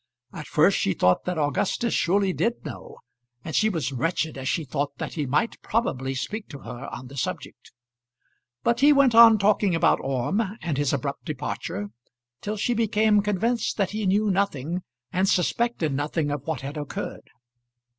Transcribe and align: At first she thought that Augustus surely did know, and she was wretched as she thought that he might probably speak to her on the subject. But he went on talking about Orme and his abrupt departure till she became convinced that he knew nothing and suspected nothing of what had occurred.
At 0.33 0.47
first 0.47 0.79
she 0.79 0.93
thought 0.95 1.25
that 1.25 1.37
Augustus 1.37 1.93
surely 1.93 2.33
did 2.33 2.65
know, 2.65 2.97
and 3.45 3.55
she 3.55 3.69
was 3.69 3.91
wretched 3.93 4.35
as 4.35 4.49
she 4.49 4.65
thought 4.65 4.97
that 4.97 5.13
he 5.13 5.27
might 5.27 5.61
probably 5.61 6.15
speak 6.15 6.49
to 6.49 6.61
her 6.61 6.89
on 6.91 7.05
the 7.05 7.15
subject. 7.15 7.71
But 8.63 8.79
he 8.79 8.91
went 8.91 9.13
on 9.13 9.37
talking 9.37 9.75
about 9.75 9.99
Orme 10.01 10.57
and 10.63 10.79
his 10.79 10.91
abrupt 10.91 11.25
departure 11.25 11.91
till 12.41 12.57
she 12.57 12.73
became 12.73 13.21
convinced 13.21 13.77
that 13.77 13.91
he 13.91 14.07
knew 14.07 14.31
nothing 14.31 14.81
and 15.13 15.29
suspected 15.29 15.93
nothing 15.93 16.31
of 16.31 16.47
what 16.47 16.61
had 16.61 16.77
occurred. 16.77 17.29